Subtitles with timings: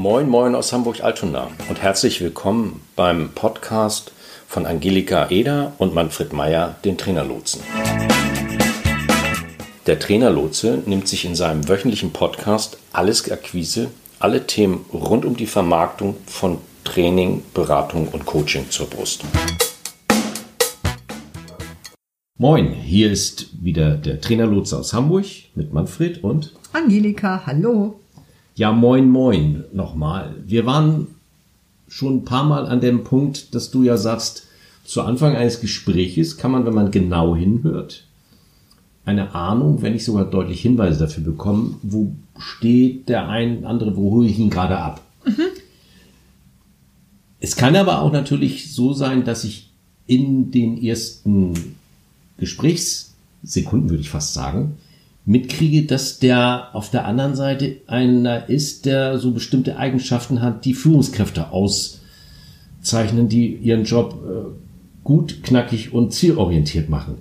[0.00, 4.12] Moin, moin aus Hamburg-Altona und herzlich willkommen beim Podcast
[4.46, 7.62] von Angelika Eder und Manfred Meyer, den Trainerlotsen.
[9.88, 13.90] Der Trainerlotse nimmt sich in seinem wöchentlichen Podcast Alles Akquise,
[14.20, 19.24] alle Themen rund um die Vermarktung von Training, Beratung und Coaching zur Brust.
[22.36, 25.26] Moin, hier ist wieder der Trainerlotse aus Hamburg
[25.56, 27.98] mit Manfred und Angelika, hallo.
[28.58, 30.34] Ja, moin, moin nochmal.
[30.44, 31.06] Wir waren
[31.86, 34.48] schon ein paar Mal an dem Punkt, dass du ja sagst,
[34.84, 38.02] zu Anfang eines Gespräches kann man, wenn man genau hinhört,
[39.04, 44.10] eine Ahnung, wenn nicht sogar deutlich Hinweise dafür bekommen, wo steht der ein andere, wo
[44.10, 45.02] hole ich ihn gerade ab.
[45.24, 45.44] Mhm.
[47.38, 49.70] Es kann aber auch natürlich so sein, dass ich
[50.08, 51.76] in den ersten
[52.38, 54.78] Gesprächssekunden, würde ich fast sagen,
[55.28, 60.72] mitkriege, dass der auf der anderen Seite einer ist, der so bestimmte Eigenschaften hat, die
[60.72, 67.18] Führungskräfte auszeichnen, die ihren Job äh, gut, knackig und zielorientiert machen.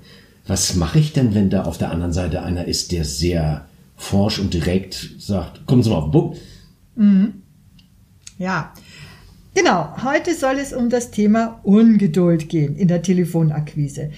[0.47, 3.65] Was mache ich denn, wenn da auf der anderen Seite einer ist, der sehr
[3.97, 6.37] forsch und direkt sagt, kommen Sie mal auf den Punkt?
[6.95, 7.33] Mhm.
[8.37, 8.73] Ja,
[9.53, 9.93] genau.
[10.01, 14.11] Heute soll es um das Thema Ungeduld gehen in der Telefonakquise.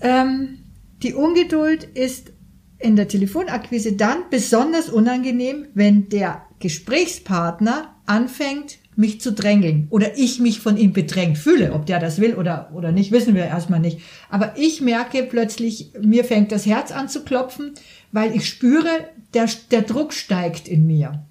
[0.00, 0.60] Ähm,
[1.02, 2.32] die Ungeduld ist
[2.78, 10.40] in der Telefonakquise dann besonders unangenehm, wenn der Gesprächspartner anfängt, mich zu drängeln oder ich
[10.40, 11.72] mich von ihm bedrängt fühle.
[11.72, 14.00] Ob der das will oder, oder nicht, wissen wir erstmal nicht.
[14.30, 17.74] Aber ich merke plötzlich, mir fängt das Herz an zu klopfen,
[18.12, 18.88] weil ich spüre,
[19.34, 21.22] der, der Druck steigt in mir.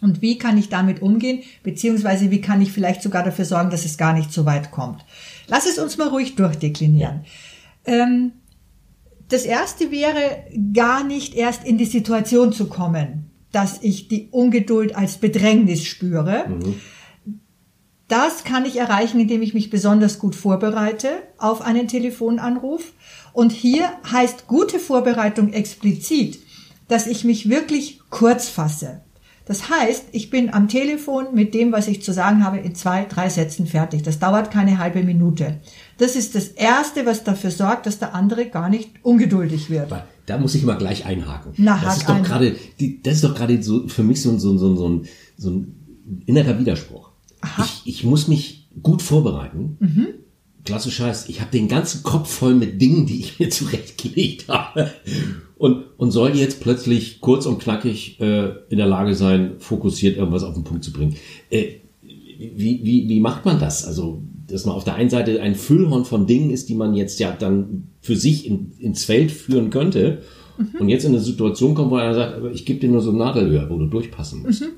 [0.00, 1.42] Und wie kann ich damit umgehen?
[1.62, 5.04] Beziehungsweise wie kann ich vielleicht sogar dafür sorgen, dass es gar nicht so weit kommt?
[5.46, 7.20] Lass es uns mal ruhig durchdeklinieren.
[7.86, 8.02] Ja.
[8.02, 8.32] Ähm,
[9.28, 14.96] das erste wäre, gar nicht erst in die Situation zu kommen, dass ich die Ungeduld
[14.96, 16.46] als Bedrängnis spüre.
[16.48, 16.80] Mhm.
[18.08, 21.08] Das kann ich erreichen, indem ich mich besonders gut vorbereite
[21.38, 22.92] auf einen Telefonanruf.
[23.32, 26.38] Und hier heißt gute Vorbereitung explizit,
[26.88, 29.00] dass ich mich wirklich kurz fasse.
[29.46, 33.04] Das heißt, ich bin am Telefon mit dem, was ich zu sagen habe, in zwei,
[33.04, 34.02] drei Sätzen fertig.
[34.02, 35.60] Das dauert keine halbe Minute.
[35.98, 39.92] Das ist das Erste, was dafür sorgt, dass der andere gar nicht ungeduldig wird.
[39.92, 41.52] Aber da muss ich mal gleich einhaken.
[41.58, 42.56] Na, das ist doch gerade,
[43.02, 45.06] das ist doch gerade so für mich so, so, so, so, ein,
[45.36, 47.10] so ein innerer Widerspruch.
[47.58, 49.76] Ich, ich muss mich gut vorbereiten.
[49.80, 50.06] Mhm.
[50.64, 54.90] Klassisch heißt, ich habe den ganzen Kopf voll mit Dingen, die ich mir zurechtgelegt habe.
[55.64, 60.42] Und, und soll jetzt plötzlich kurz und knackig äh, in der Lage sein, fokussiert irgendwas
[60.42, 61.16] auf den Punkt zu bringen.
[61.48, 63.86] Äh, wie, wie, wie macht man das?
[63.86, 67.18] Also dass man auf der einen Seite ein Füllhorn von Dingen ist, die man jetzt
[67.18, 70.20] ja dann für sich in, ins Feld führen könnte.
[70.58, 70.80] Mhm.
[70.80, 73.12] Und jetzt in eine Situation kommt, wo einer sagt, aber ich gebe dir nur so
[73.12, 74.60] ein Nadelöhr, wo du durchpassen musst.
[74.60, 74.72] Mhm.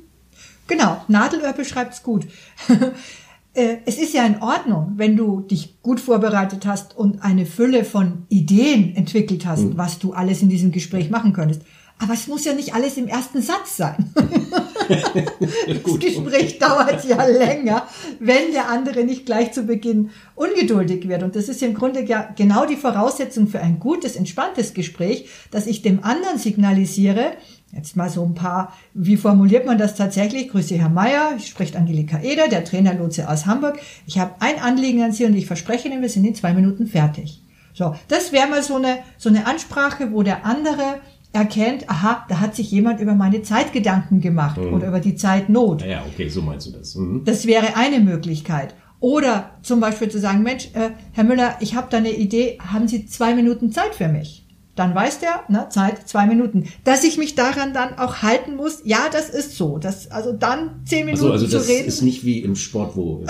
[0.69, 2.27] Genau, Nadelöhr beschreibt's gut.
[3.57, 7.85] Äh, es ist ja in Ordnung, wenn du dich gut vorbereitet hast und eine Fülle
[7.85, 9.79] von Ideen entwickelt hast, mhm.
[9.79, 11.63] was du alles in diesem Gespräch machen könntest.
[11.99, 14.13] Aber es muss ja nicht alles im ersten Satz sein.
[14.89, 17.89] das Gespräch dauert ja länger,
[18.21, 21.23] wenn der andere nicht gleich zu Beginn ungeduldig wird.
[21.23, 25.67] Und das ist im Grunde ja genau die Voraussetzung für ein gutes, entspanntes Gespräch, dass
[25.67, 27.33] ich dem anderen signalisiere,
[27.77, 30.49] Jetzt mal so ein paar, wie formuliert man das tatsächlich?
[30.49, 33.79] Grüße Herr Meier, spricht Angelika Eder, der Trainerlotse aus Hamburg.
[34.07, 36.87] Ich habe ein Anliegen an Sie und ich verspreche Ihnen, wir sind in zwei Minuten
[36.87, 37.43] fertig.
[37.75, 41.01] So, das wäre mal so eine, so eine Ansprache, wo der andere
[41.35, 44.73] erkennt, aha, da hat sich jemand über meine Zeit Gedanken gemacht mhm.
[44.73, 45.85] oder über die Zeitnot.
[45.85, 46.95] Ja, okay, so meinst du das.
[46.95, 47.25] Mhm.
[47.27, 48.75] Das wäre eine Möglichkeit.
[49.01, 52.89] Oder zum Beispiel zu sagen, Mensch, äh, Herr Müller, ich habe da eine Idee, haben
[52.89, 54.46] Sie zwei Minuten Zeit für mich?
[54.77, 56.69] Dann weiß der, ne, Zeit zwei Minuten.
[56.85, 59.79] Dass ich mich daran dann auch halten muss, ja, das ist so.
[59.79, 61.87] Das, also dann zehn Minuten also, also zu reden.
[61.87, 63.25] Das ist nicht wie im Sport, wo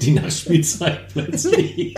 [0.00, 1.94] die, Nachspielzeit plötzlich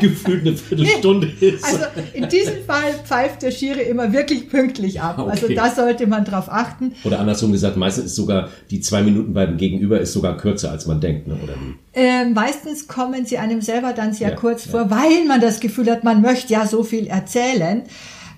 [0.00, 1.62] gefühlt eine Viertelstunde ist.
[1.64, 1.84] Also
[2.14, 5.18] in diesem Fall pfeift der Schiri immer wirklich pünktlich ab.
[5.18, 5.58] Also okay.
[5.58, 6.92] Also da sollte man drauf achten.
[7.04, 10.86] Oder andersrum gesagt, meistens ist sogar die zwei Minuten beim Gegenüber ist sogar kürzer, als
[10.86, 11.38] man denkt, ne?
[11.42, 11.74] oder wie?
[11.92, 14.70] Äh, meistens kommen sie einem selber dann sehr ja, kurz ja.
[14.70, 17.82] vor, weil man das Gefühl hat, man möchte ja so viel erzählen.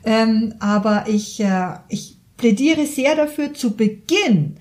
[0.04, 4.56] Ähm, aber ich, äh, ich plädiere sehr dafür, zu Beginn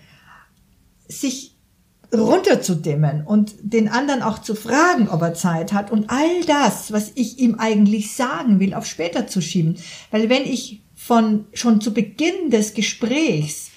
[1.08, 1.56] sich
[2.14, 7.12] runterzudimmen und den anderen auch zu fragen, ob er Zeit hat und all das, was
[7.16, 9.78] ich ihm eigentlich sagen will, auf später zu schieben.
[10.12, 13.72] Weil wenn ich von schon zu Beginn des Gesprächs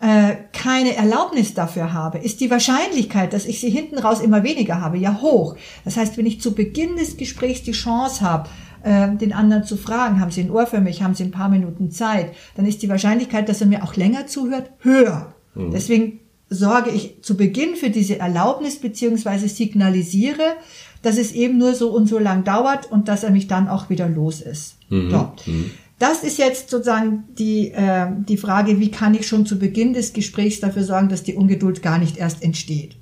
[0.00, 4.80] äh, keine Erlaubnis dafür habe, ist die Wahrscheinlichkeit, dass ich sie hinten raus immer weniger
[4.80, 5.56] habe, ja hoch.
[5.84, 8.48] Das heißt, wenn ich zu Beginn des Gesprächs die Chance habe,
[8.84, 11.48] äh, den anderen zu fragen, haben Sie ein Ohr für mich, haben Sie ein paar
[11.48, 15.34] Minuten Zeit, dann ist die Wahrscheinlichkeit, dass er mir auch länger zuhört, höher.
[15.54, 15.70] Mhm.
[15.72, 16.20] Deswegen
[16.50, 20.54] sorge ich zu Beginn für diese Erlaubnis beziehungsweise signalisiere,
[21.02, 23.90] dass es eben nur so und so lang dauert und dass er mich dann auch
[23.90, 24.76] wieder los ist.
[24.88, 25.10] Mhm.
[25.10, 25.32] So.
[25.46, 25.70] Mhm.
[25.98, 30.12] Das ist jetzt sozusagen die, äh, die Frage, wie kann ich schon zu Beginn des
[30.12, 32.96] Gesprächs dafür sorgen, dass die Ungeduld gar nicht erst entsteht.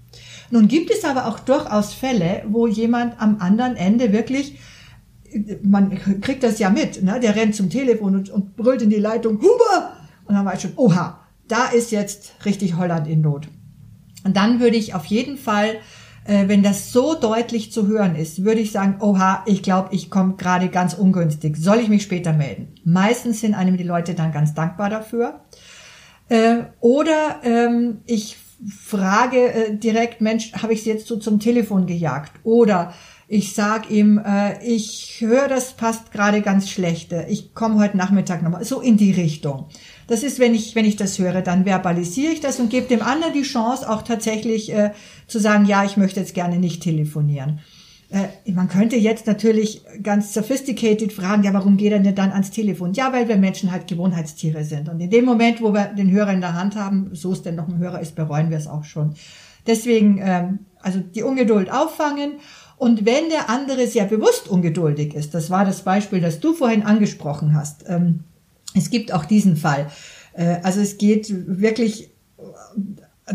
[0.50, 4.58] Nun gibt es aber auch durchaus Fälle, wo jemand am anderen Ende wirklich,
[5.62, 7.20] man kriegt das ja mit, ne?
[7.20, 9.92] der rennt zum Telefon und, und brüllt in die Leitung, Huber!
[10.24, 13.48] Und dann weiß ich schon, oha, da ist jetzt richtig Holland in Not.
[14.24, 15.76] Und dann würde ich auf jeden Fall
[16.24, 20.10] äh, wenn das so deutlich zu hören ist, würde ich sagen, oha, ich glaube, ich
[20.10, 21.56] komme gerade ganz ungünstig.
[21.56, 22.74] Soll ich mich später melden?
[22.84, 25.40] Meistens sind einem die Leute dann ganz dankbar dafür.
[26.28, 28.36] Äh, oder ähm, ich
[28.68, 32.32] frage äh, direkt, Mensch, habe ich sie jetzt so zum Telefon gejagt?
[32.44, 32.94] Oder
[33.32, 37.14] ich sag ihm, äh, ich höre, das passt gerade ganz schlecht.
[37.30, 38.62] Ich komme heute Nachmittag nochmal.
[38.66, 39.68] So in die Richtung.
[40.06, 43.00] Das ist, wenn ich, wenn ich das höre, dann verbalisiere ich das und gebe dem
[43.00, 44.90] anderen die Chance, auch tatsächlich äh,
[45.28, 47.60] zu sagen, ja, ich möchte jetzt gerne nicht telefonieren.
[48.10, 52.50] Äh, man könnte jetzt natürlich ganz sophisticated fragen, ja, warum geht er denn dann ans
[52.50, 52.92] Telefon?
[52.92, 54.90] Ja, weil wir Menschen halt Gewohnheitstiere sind.
[54.90, 57.54] Und in dem Moment, wo wir den Hörer in der Hand haben, so es denn
[57.54, 59.14] noch ein Hörer ist, bereuen wir es auch schon.
[59.66, 62.32] Deswegen, ähm, also die Ungeduld auffangen.
[62.82, 66.82] Und wenn der andere sehr bewusst ungeduldig ist, das war das Beispiel, das du vorhin
[66.82, 68.24] angesprochen hast, ähm,
[68.74, 69.86] es gibt auch diesen Fall.
[70.32, 72.10] Äh, also es geht wirklich,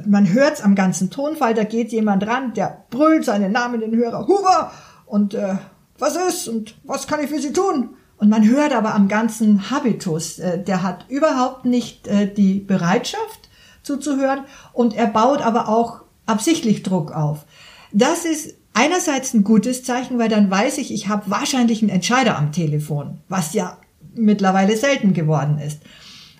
[0.06, 3.96] man hört es am ganzen Tonfall, da geht jemand ran, der brüllt seinen Namen den
[3.96, 4.74] Hörer, Huber!
[5.06, 5.56] Und äh,
[5.98, 7.92] was ist und was kann ich für Sie tun?
[8.18, 13.48] Und man hört aber am ganzen Habitus, äh, der hat überhaupt nicht äh, die Bereitschaft
[13.82, 14.42] zuzuhören
[14.74, 17.46] und er baut aber auch absichtlich Druck auf.
[17.94, 22.38] Das ist einerseits ein gutes Zeichen, weil dann weiß ich, ich habe wahrscheinlich einen Entscheider
[22.38, 23.78] am Telefon, was ja
[24.14, 25.80] mittlerweile selten geworden ist.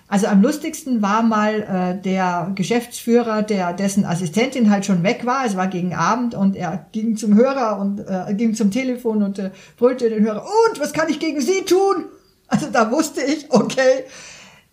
[0.06, 5.44] Also am lustigsten war mal äh, der Geschäftsführer, der dessen Assistentin halt schon weg war.
[5.44, 9.38] Es war gegen Abend und er ging zum Hörer und äh, ging zum Telefon und
[9.38, 10.46] äh, brüllte den Hörer.
[10.68, 12.06] Und was kann ich gegen Sie tun?
[12.46, 14.04] Also da wusste ich, okay.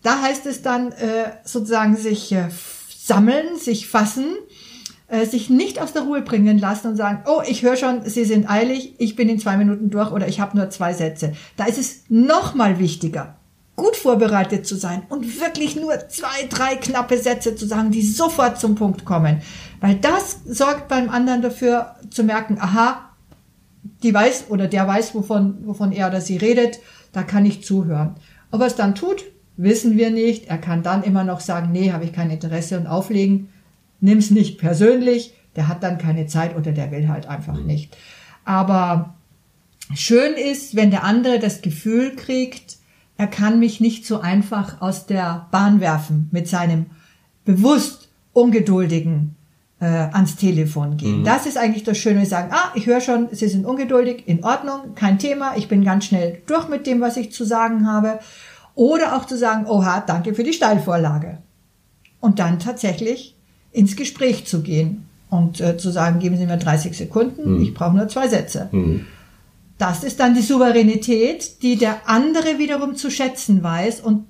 [0.02, 2.48] Da heißt es dann äh, sozusagen sich äh,
[2.96, 4.36] sammeln, sich fassen,
[5.24, 8.50] sich nicht aus der Ruhe bringen lassen und sagen, oh, ich höre schon, Sie sind
[8.50, 11.32] eilig, ich bin in zwei Minuten durch oder ich habe nur zwei Sätze.
[11.56, 13.36] Da ist es noch mal wichtiger,
[13.76, 18.58] gut vorbereitet zu sein und wirklich nur zwei, drei knappe Sätze zu sagen, die sofort
[18.58, 19.42] zum Punkt kommen.
[19.80, 23.10] Weil das sorgt beim anderen dafür zu merken, aha,
[24.02, 26.80] die weiß oder der weiß, wovon, wovon er oder sie redet,
[27.12, 28.16] da kann ich zuhören.
[28.50, 29.24] Ob er es dann tut,
[29.56, 30.48] wissen wir nicht.
[30.48, 33.48] Er kann dann immer noch sagen, nee, habe ich kein Interesse und auflegen.
[34.00, 37.96] Nimm's nicht persönlich, der hat dann keine Zeit oder der will halt einfach nicht.
[38.44, 39.14] Aber
[39.94, 42.76] schön ist, wenn der andere das Gefühl kriegt,
[43.16, 46.86] er kann mich nicht so einfach aus der Bahn werfen mit seinem
[47.44, 49.36] bewusst ungeduldigen
[49.80, 51.20] äh, ans Telefon gehen.
[51.20, 51.24] Mhm.
[51.24, 54.94] Das ist eigentlich das Schöne, sagen, ah, ich höre schon, Sie sind ungeduldig, in Ordnung,
[54.94, 58.18] kein Thema, ich bin ganz schnell durch mit dem, was ich zu sagen habe.
[58.74, 61.38] Oder auch zu sagen, oha, danke für die Steilvorlage.
[62.20, 63.35] Und dann tatsächlich
[63.76, 67.62] ins Gespräch zu gehen und äh, zu sagen, geben Sie mir 30 Sekunden, mhm.
[67.62, 68.68] ich brauche nur zwei Sätze.
[68.72, 69.06] Mhm.
[69.76, 74.24] Das ist dann die Souveränität, die der andere wiederum zu schätzen weiß und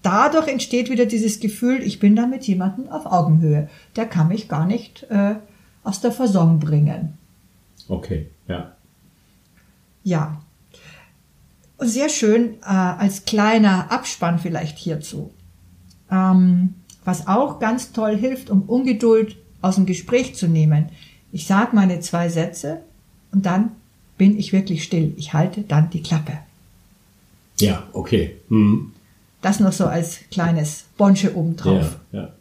[0.00, 3.68] dadurch entsteht wieder dieses Gefühl, ich bin da mit jemandem auf Augenhöhe.
[3.96, 5.34] Der kann mich gar nicht äh,
[5.84, 7.18] aus der Versorgung bringen.
[7.88, 8.72] Okay, ja.
[10.02, 10.40] Ja.
[11.78, 15.34] Sehr schön äh, als kleiner Abspann vielleicht hierzu.
[16.10, 16.74] Ähm,
[17.10, 20.90] was auch ganz toll hilft, um Ungeduld aus dem Gespräch zu nehmen.
[21.32, 22.82] Ich sage meine zwei Sätze
[23.32, 23.72] und dann
[24.16, 25.12] bin ich wirklich still.
[25.16, 26.34] Ich halte dann die Klappe.
[27.58, 28.36] Ja, okay.
[28.48, 28.92] Mhm.
[29.42, 31.98] Das noch so als kleines Bonsche obendrauf.
[32.12, 32.32] Ja, ja.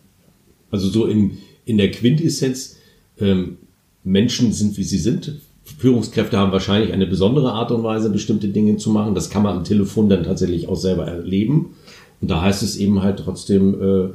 [0.69, 2.75] Also so in, in der Quintessenz,
[3.19, 3.57] ähm,
[4.03, 5.41] Menschen sind, wie sie sind.
[5.79, 9.15] Führungskräfte haben wahrscheinlich eine besondere Art und Weise, bestimmte Dinge zu machen.
[9.15, 11.73] Das kann man am Telefon dann tatsächlich auch selber erleben.
[12.21, 14.09] Und da heißt es eben halt trotzdem, äh,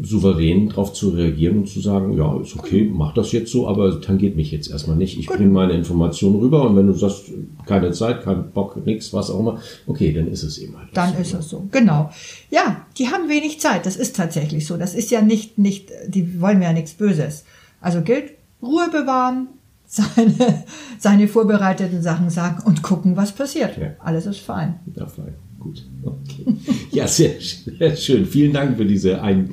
[0.00, 4.00] souverän darauf zu reagieren und zu sagen, ja, ist okay, mach das jetzt so, aber
[4.00, 5.18] tangiert mich jetzt erstmal nicht.
[5.18, 7.32] Ich bringe meine Informationen rüber und wenn du sagst,
[7.66, 10.88] keine Zeit, kein Bock, nix, was auch immer, okay, dann ist es eben halt.
[10.94, 11.20] Dann so.
[11.20, 12.10] ist es so, genau.
[12.50, 14.76] Ja, die haben wenig Zeit, das ist tatsächlich so.
[14.76, 17.44] Das ist ja nicht, nicht, die wollen ja nichts Böses.
[17.80, 19.48] Also gilt, Ruhe bewahren,
[19.88, 20.64] seine,
[20.98, 23.76] seine vorbereiteten Sachen sagen und gucken, was passiert.
[23.78, 23.94] Ja.
[23.98, 24.78] Alles ist fein.
[24.94, 25.34] Ja, fein.
[25.58, 25.84] Gut.
[26.04, 26.56] Okay.
[26.92, 27.32] Ja, sehr,
[27.78, 28.26] sehr schön.
[28.26, 29.50] Vielen Dank für diese ein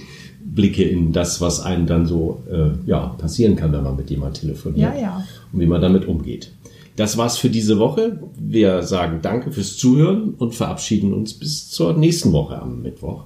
[0.56, 4.42] Blicke in das, was einem dann so äh, ja, passieren kann, wenn man mit jemandem
[4.42, 4.96] telefoniert.
[4.96, 5.28] Ja, ja.
[5.52, 6.52] Und wie man damit umgeht.
[6.96, 8.20] Das war's für diese Woche.
[8.40, 13.26] Wir sagen Danke fürs Zuhören und verabschieden uns bis zur nächsten Woche am Mittwoch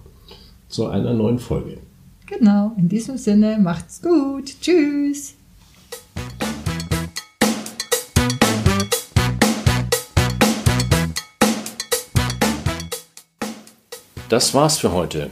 [0.68, 1.78] zu einer neuen Folge.
[2.26, 4.56] Genau, in diesem Sinne, macht's gut.
[4.62, 5.36] Tschüss.
[14.30, 15.32] Das war's für heute.